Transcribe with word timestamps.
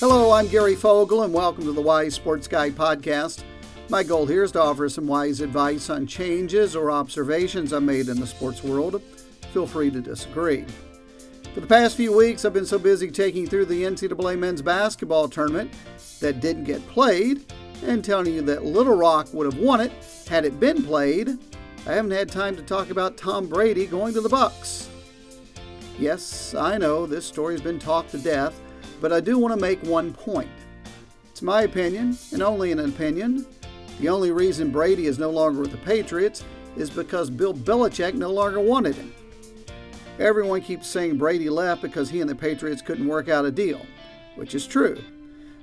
Hello, 0.00 0.30
I'm 0.30 0.46
Gary 0.46 0.76
Fogle, 0.76 1.24
and 1.24 1.34
welcome 1.34 1.64
to 1.64 1.72
the 1.72 1.82
Wise 1.82 2.14
Sports 2.14 2.46
Guy 2.46 2.70
podcast. 2.70 3.42
My 3.88 4.04
goal 4.04 4.26
here 4.26 4.44
is 4.44 4.52
to 4.52 4.62
offer 4.62 4.88
some 4.88 5.08
wise 5.08 5.40
advice 5.40 5.90
on 5.90 6.06
changes 6.06 6.76
or 6.76 6.92
observations 6.92 7.72
I 7.72 7.80
made 7.80 8.08
in 8.08 8.20
the 8.20 8.26
sports 8.28 8.62
world. 8.62 9.02
Feel 9.52 9.66
free 9.66 9.90
to 9.90 10.00
disagree. 10.00 10.64
For 11.52 11.58
the 11.58 11.66
past 11.66 11.96
few 11.96 12.16
weeks, 12.16 12.44
I've 12.44 12.52
been 12.52 12.64
so 12.64 12.78
busy 12.78 13.10
taking 13.10 13.48
through 13.48 13.64
the 13.64 13.82
NCAA 13.82 14.38
men's 14.38 14.62
basketball 14.62 15.28
tournament 15.28 15.72
that 16.20 16.38
didn't 16.38 16.62
get 16.62 16.86
played 16.86 17.52
and 17.84 18.04
telling 18.04 18.32
you 18.32 18.42
that 18.42 18.64
Little 18.64 18.96
Rock 18.96 19.34
would 19.34 19.52
have 19.52 19.60
won 19.60 19.80
it 19.80 19.90
had 20.28 20.44
it 20.44 20.60
been 20.60 20.84
played. 20.84 21.36
I 21.88 21.94
haven't 21.94 22.12
had 22.12 22.28
time 22.28 22.54
to 22.54 22.62
talk 22.62 22.90
about 22.90 23.16
Tom 23.16 23.48
Brady 23.48 23.84
going 23.84 24.14
to 24.14 24.20
the 24.20 24.28
Bucs. 24.28 24.86
Yes, 25.98 26.54
I 26.54 26.78
know 26.78 27.04
this 27.04 27.26
story's 27.26 27.60
been 27.60 27.80
talked 27.80 28.12
to 28.12 28.18
death, 28.18 28.60
but 29.00 29.12
I 29.12 29.20
do 29.20 29.38
want 29.38 29.54
to 29.54 29.60
make 29.60 29.82
one 29.82 30.12
point. 30.12 30.50
It's 31.30 31.42
my 31.42 31.62
opinion, 31.62 32.18
and 32.32 32.42
only 32.42 32.72
an 32.72 32.80
opinion. 32.80 33.46
The 34.00 34.08
only 34.08 34.32
reason 34.32 34.70
Brady 34.70 35.06
is 35.06 35.18
no 35.18 35.30
longer 35.30 35.60
with 35.60 35.70
the 35.70 35.78
Patriots 35.78 36.44
is 36.76 36.90
because 36.90 37.30
Bill 37.30 37.54
Belichick 37.54 38.14
no 38.14 38.30
longer 38.30 38.60
wanted 38.60 38.96
him. 38.96 39.12
Everyone 40.18 40.60
keeps 40.60 40.88
saying 40.88 41.16
Brady 41.16 41.48
left 41.48 41.82
because 41.82 42.10
he 42.10 42.20
and 42.20 42.28
the 42.28 42.34
Patriots 42.34 42.82
couldn't 42.82 43.06
work 43.06 43.28
out 43.28 43.44
a 43.44 43.50
deal, 43.50 43.80
which 44.34 44.54
is 44.54 44.66
true. 44.66 45.00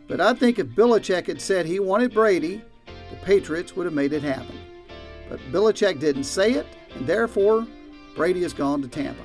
But 0.08 0.22
I 0.22 0.34
think 0.34 0.60
if 0.60 0.68
Belichick 0.68 1.28
had 1.28 1.42
said 1.42 1.66
he 1.66 1.80
wanted 1.80 2.14
Brady, 2.14 2.62
the 3.10 3.18
Patriots 3.18 3.76
would 3.76 3.86
have 3.86 3.94
made 3.94 4.14
it 4.14 4.24
happen. 4.24 4.58
But 5.30 5.40
Belichick 5.52 6.00
didn't 6.00 6.24
say 6.26 6.54
it, 6.54 6.68
and 6.94 7.06
therefore, 7.06 7.68
Brady 8.16 8.44
has 8.44 8.54
gone 8.54 8.82
to 8.82 8.88
Tampa. 8.88 9.24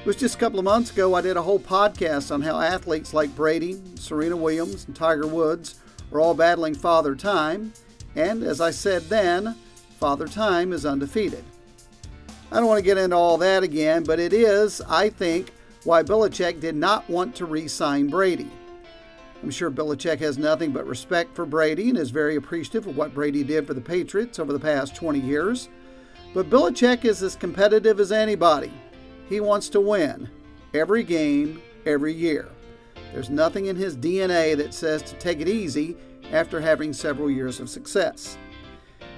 It 0.00 0.06
was 0.06 0.16
just 0.16 0.36
a 0.36 0.38
couple 0.38 0.58
of 0.58 0.64
months 0.64 0.90
ago 0.90 1.14
I 1.14 1.20
did 1.20 1.36
a 1.36 1.42
whole 1.42 1.60
podcast 1.60 2.32
on 2.32 2.40
how 2.40 2.58
athletes 2.58 3.12
like 3.12 3.36
Brady, 3.36 3.78
Serena 3.96 4.34
Williams, 4.34 4.86
and 4.86 4.96
Tiger 4.96 5.26
Woods 5.26 5.74
are 6.10 6.18
all 6.18 6.32
battling 6.32 6.74
Father 6.74 7.14
Time, 7.14 7.74
and 8.16 8.42
as 8.42 8.62
I 8.62 8.70
said 8.70 9.02
then, 9.10 9.54
Father 9.98 10.26
Time 10.26 10.72
is 10.72 10.86
undefeated. 10.86 11.44
I 12.50 12.56
don't 12.56 12.66
want 12.66 12.78
to 12.78 12.84
get 12.84 12.96
into 12.96 13.14
all 13.14 13.36
that 13.38 13.62
again, 13.62 14.02
but 14.02 14.18
it 14.18 14.32
is, 14.32 14.80
I 14.88 15.10
think, 15.10 15.52
why 15.84 16.02
Belichick 16.02 16.60
did 16.60 16.76
not 16.76 17.06
want 17.10 17.34
to 17.36 17.44
re 17.44 17.68
sign 17.68 18.08
Brady. 18.08 18.48
I'm 19.42 19.50
sure 19.50 19.70
Belichick 19.70 20.18
has 20.20 20.38
nothing 20.38 20.72
but 20.72 20.86
respect 20.86 21.36
for 21.36 21.44
Brady 21.44 21.90
and 21.90 21.98
is 21.98 22.08
very 22.08 22.36
appreciative 22.36 22.86
of 22.86 22.96
what 22.96 23.12
Brady 23.12 23.44
did 23.44 23.66
for 23.66 23.74
the 23.74 23.82
Patriots 23.82 24.38
over 24.38 24.54
the 24.54 24.58
past 24.58 24.96
20 24.96 25.20
years. 25.20 25.68
But 26.32 26.48
Belichick 26.48 27.04
is 27.04 27.22
as 27.22 27.36
competitive 27.36 28.00
as 28.00 28.12
anybody. 28.12 28.72
He 29.30 29.38
wants 29.38 29.68
to 29.70 29.80
win 29.80 30.28
every 30.74 31.04
game, 31.04 31.62
every 31.86 32.12
year. 32.12 32.48
There's 33.12 33.30
nothing 33.30 33.66
in 33.66 33.76
his 33.76 33.96
DNA 33.96 34.56
that 34.56 34.74
says 34.74 35.02
to 35.02 35.14
take 35.14 35.40
it 35.40 35.48
easy 35.48 35.96
after 36.32 36.60
having 36.60 36.92
several 36.92 37.30
years 37.30 37.60
of 37.60 37.70
success. 37.70 38.36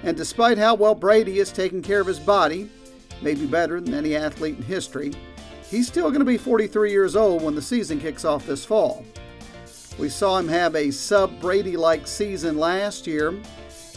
And 0.03 0.15
despite 0.15 0.59
how 0.59 0.75
well 0.75 0.95
Brady 0.95 1.39
is 1.39 1.51
taking 1.51 1.81
care 1.81 2.03
of 2.03 2.07
his 2.07 2.21
body, 2.21 2.71
maybe 3.23 3.47
better 3.47 3.81
than 3.81 3.95
any 3.95 4.15
athlete 4.15 4.59
in 4.59 4.63
history, 4.63 5.15
he's 5.71 5.89
still 5.89 6.11
going 6.11 6.21
to 6.21 6.27
be 6.27 6.37
43 6.37 6.91
years 6.91 7.17
old 7.17 7.43
when 7.43 7.55
the 7.55 7.63
season 7.63 7.99
kicks 7.99 8.27
off 8.27 8.47
this 8.47 8.67
fall. 8.67 9.07
We 9.99 10.11
saw 10.11 10.39
him 10.39 10.49
have 10.49 10.77
a 10.77 10.91
sub 10.91 11.41
Brady 11.41 11.79
like 11.79 12.07
season 12.07 12.59
last 12.59 13.07
year. 13.07 13.35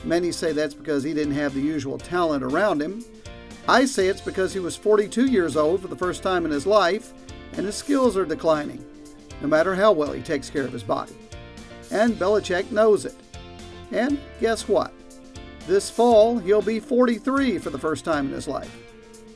Many 0.06 0.32
say 0.32 0.54
that's 0.54 0.76
because 0.76 1.04
he 1.04 1.14
didn't 1.14 1.34
have 1.34 1.54
the 1.54 1.62
usual 1.62 1.98
talent 1.98 2.42
around 2.42 2.82
him. 2.82 3.04
I 3.68 3.86
say 3.86 4.08
it's 4.08 4.22
because 4.22 4.54
he 4.54 4.60
was 4.60 4.76
42 4.76 5.26
years 5.26 5.58
old 5.58 5.82
for 5.82 5.88
the 5.88 5.96
first 5.96 6.22
time 6.22 6.46
in 6.46 6.52
his 6.52 6.68
life, 6.68 7.14
and 7.54 7.66
his 7.66 7.76
skills 7.76 8.16
are 8.16 8.26
declining, 8.26 8.86
no 9.42 9.48
matter 9.48 9.74
how 9.74 9.92
well 9.92 10.12
he 10.12 10.22
takes 10.22 10.50
care 10.50 10.64
of 10.64 10.74
his 10.74 10.84
body. 10.84 11.16
And 11.92 12.14
Belichick 12.14 12.72
knows 12.72 13.06
it. 13.06 13.16
And 13.92 14.20
guess 14.40 14.68
what? 14.68 14.94
This 15.66 15.90
fall, 15.90 16.38
he'll 16.38 16.62
be 16.62 16.80
43 16.80 17.58
for 17.58 17.72
the 17.72 17.80
first 17.80 18.06
time 18.06 18.28
in 18.28 18.34
his 18.34 18.48
life. 18.48 18.76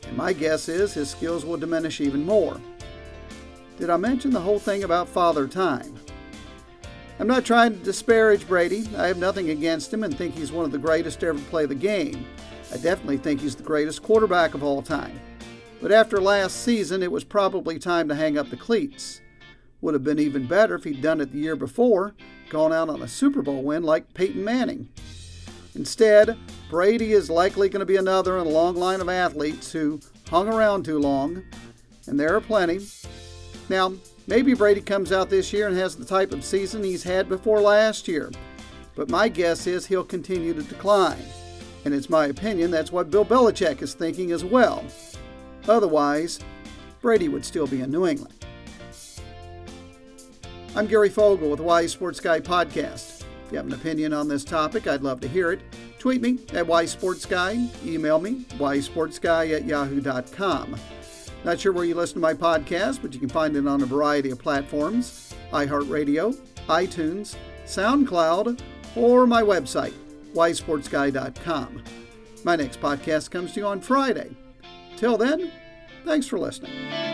And 0.07 0.15
my 0.15 0.33
guess 0.33 0.69
is 0.69 0.93
his 0.93 1.09
skills 1.09 1.43
will 1.43 1.57
diminish 1.57 1.99
even 1.99 2.23
more. 2.23 2.59
Did 3.79 3.89
I 3.89 3.97
mention 3.97 4.31
the 4.31 4.41
whole 4.41 4.59
thing 4.59 4.83
about 4.83 5.07
Father 5.07 5.47
Time? 5.47 5.95
I'm 7.19 7.27
not 7.27 7.45
trying 7.45 7.73
to 7.73 7.83
disparage 7.83 8.47
Brady. 8.47 8.87
I 8.95 9.07
have 9.07 9.17
nothing 9.17 9.49
against 9.49 9.93
him 9.93 10.03
and 10.03 10.15
think 10.15 10.35
he's 10.35 10.51
one 10.51 10.65
of 10.65 10.71
the 10.71 10.77
greatest 10.77 11.19
to 11.21 11.27
ever 11.27 11.39
play 11.49 11.65
the 11.65 11.75
game. 11.75 12.25
I 12.71 12.77
definitely 12.77 13.17
think 13.17 13.41
he's 13.41 13.55
the 13.55 13.63
greatest 13.63 14.03
quarterback 14.03 14.53
of 14.53 14.63
all 14.63 14.81
time. 14.81 15.19
But 15.81 15.91
after 15.91 16.21
last 16.21 16.63
season, 16.63 17.01
it 17.01 17.11
was 17.11 17.23
probably 17.23 17.79
time 17.79 18.07
to 18.09 18.15
hang 18.15 18.37
up 18.37 18.49
the 18.49 18.57
cleats. 18.57 19.21
Would 19.81 19.93
have 19.93 20.03
been 20.03 20.19
even 20.19 20.45
better 20.45 20.75
if 20.75 20.83
he'd 20.83 21.01
done 21.01 21.21
it 21.21 21.31
the 21.31 21.39
year 21.39 21.55
before, 21.55 22.15
gone 22.49 22.73
out 22.73 22.89
on 22.89 23.01
a 23.01 23.07
Super 23.07 23.41
Bowl 23.41 23.63
win 23.63 23.83
like 23.83 24.13
Peyton 24.13 24.43
Manning. 24.43 24.89
Instead, 25.75 26.37
Brady 26.69 27.13
is 27.13 27.29
likely 27.29 27.69
going 27.69 27.79
to 27.79 27.85
be 27.85 27.95
another 27.95 28.37
in 28.37 28.45
a 28.45 28.49
long 28.49 28.75
line 28.75 29.01
of 29.01 29.09
athletes 29.09 29.71
who 29.71 29.99
hung 30.29 30.47
around 30.47 30.83
too 30.83 30.99
long, 30.99 31.43
and 32.07 32.19
there 32.19 32.35
are 32.35 32.41
plenty. 32.41 32.85
Now, 33.69 33.93
maybe 34.27 34.53
Brady 34.53 34.81
comes 34.81 35.11
out 35.11 35.29
this 35.29 35.53
year 35.53 35.67
and 35.67 35.77
has 35.77 35.95
the 35.95 36.05
type 36.05 36.33
of 36.33 36.43
season 36.43 36.83
he's 36.83 37.03
had 37.03 37.29
before 37.29 37.61
last 37.61 38.07
year, 38.07 38.31
but 38.95 39.09
my 39.09 39.29
guess 39.29 39.65
is 39.65 39.85
he'll 39.85 40.03
continue 40.03 40.53
to 40.53 40.63
decline 40.63 41.23
and 41.85 41.93
it's 41.93 42.09
my 42.09 42.27
opinion 42.27 42.71
that's 42.71 42.91
what 42.91 43.11
Bill 43.11 43.25
Belichick 43.25 43.81
is 43.81 43.93
thinking 43.93 44.31
as 44.31 44.43
well. 44.43 44.83
Otherwise, 45.67 46.39
Brady 47.01 47.29
would 47.29 47.45
still 47.45 47.67
be 47.67 47.81
in 47.81 47.91
New 47.91 48.05
England. 48.05 48.33
I'm 50.75 50.87
Gary 50.87 51.09
Fogle 51.09 51.49
with 51.49 51.59
Wise 51.59 51.91
Sports 51.91 52.19
Guy 52.19 52.39
Podcast. 52.39 53.23
If 53.45 53.51
you 53.51 53.57
have 53.57 53.67
an 53.67 53.73
opinion 53.73 54.13
on 54.13 54.27
this 54.27 54.43
topic, 54.43 54.87
I'd 54.87 55.01
love 55.01 55.19
to 55.21 55.27
hear 55.27 55.51
it. 55.51 55.61
Tweet 55.97 56.21
me 56.21 56.39
at 56.53 56.65
Wise 56.65 56.91
Sports 56.91 57.25
Guy, 57.25 57.67
email 57.83 58.19
me, 58.19 58.45
wisesportsguy 58.57 59.55
at 59.55 59.65
yahoo.com. 59.65 60.75
Not 61.43 61.59
sure 61.59 61.73
where 61.73 61.85
you 61.85 61.95
listen 61.95 62.15
to 62.15 62.19
my 62.19 62.33
podcast, 62.33 63.01
but 63.01 63.13
you 63.13 63.19
can 63.19 63.29
find 63.29 63.55
it 63.55 63.67
on 63.67 63.81
a 63.81 63.85
variety 63.85 64.29
of 64.29 64.39
platforms 64.39 65.33
iHeartRadio, 65.51 66.35
iTunes, 66.67 67.35
SoundCloud, 67.65 68.59
or 68.95 69.25
my 69.25 69.41
website, 69.41 69.93
wisesportsguy.com. 70.33 71.83
My 72.43 72.55
next 72.55 72.79
podcast 72.79 73.31
comes 73.31 73.53
to 73.53 73.59
you 73.59 73.67
on 73.67 73.81
Friday. 73.81 74.35
Till 74.95 75.17
then, 75.17 75.51
thanks 76.05 76.27
for 76.27 76.39
listening. 76.39 77.08